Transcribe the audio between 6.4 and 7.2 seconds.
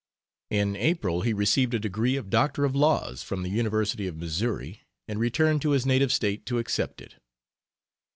to accept it.